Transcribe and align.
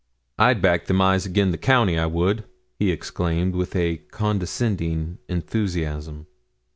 'I'd 0.39 0.63
back 0.63 0.85
them 0.87 0.99
eyes 0.99 1.27
again' 1.27 1.51
the 1.51 1.59
county, 1.59 1.95
I 1.95 2.07
would,' 2.07 2.45
he 2.79 2.89
exclaimed, 2.91 3.53
with 3.53 3.75
a 3.75 3.97
condescending 3.97 5.19
enthusiasm. 5.29 6.25